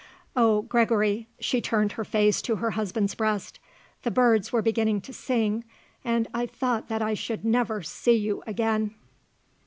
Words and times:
Oh, 0.35 0.63
Gregory," 0.63 1.27
she 1.39 1.61
turned 1.61 1.91
her 1.91 2.03
face 2.03 2.41
to 2.41 2.55
her 2.55 2.71
husband's 2.71 3.13
breast, 3.13 3.59
"the 4.01 4.09
birds 4.09 4.51
were 4.51 4.63
beginning 4.63 4.99
to 5.01 5.13
sing 5.13 5.63
and 6.03 6.27
I 6.33 6.47
thought 6.47 6.87
that 6.87 7.03
I 7.03 7.13
should 7.13 7.45
never 7.45 7.83
see 7.83 8.15
you 8.17 8.41
again." 8.47 8.95